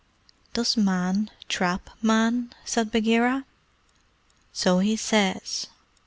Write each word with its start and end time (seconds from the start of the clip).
"Does 0.55 0.75
Man 0.77 1.29
trap 1.47 1.91
Man?" 2.01 2.53
said 2.65 2.91
Bagheera. 2.91 3.45
"So 4.51 4.79
he 4.79 4.95
says. 4.97 5.67